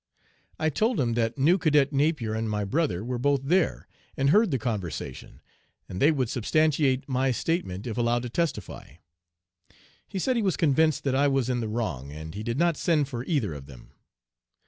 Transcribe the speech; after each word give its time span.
I 0.57 0.71
told 0.71 0.99
him 0.99 1.13
that 1.13 1.37
new 1.37 1.59
Cadet 1.59 1.93
Napier 1.93 2.33
and 2.33 2.49
my 2.49 2.65
brother 2.65 3.05
were 3.05 3.19
both 3.19 3.41
there 3.43 3.87
and 4.17 4.31
heard 4.31 4.49
the 4.49 4.57
conversation, 4.57 5.41
and 5.87 6.01
they 6.01 6.11
would 6.11 6.27
substantiate 6.27 7.07
my 7.07 7.29
statement 7.29 7.85
if 7.85 7.99
allowed 7.99 8.23
to 8.23 8.29
testify. 8.31 8.93
He 10.07 10.17
said 10.17 10.37
he 10.37 10.41
was 10.41 10.57
convinced 10.57 11.03
that 11.03 11.13
I 11.13 11.27
was 11.27 11.51
in 11.51 11.59
the 11.59 11.69
wrong, 11.69 12.11
and 12.11 12.33
he 12.33 12.41
did 12.41 12.57
not 12.57 12.77
send 12.77 13.09
for 13.09 13.23
either 13.25 13.53
of 13.53 13.67
them. 13.67 13.91